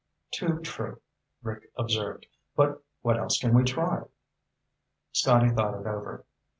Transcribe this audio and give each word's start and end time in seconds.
"Too 0.31 0.59
true," 0.61 0.99
Rick 1.43 1.69
observed. 1.77 2.25
"But 2.55 2.83
what 3.03 3.19
else 3.19 3.37
can 3.37 3.53
we 3.53 3.63
try?" 3.63 4.05
Scotty 5.11 5.49
thought 5.51 5.75
it 5.79 5.85
over. 5.85 6.25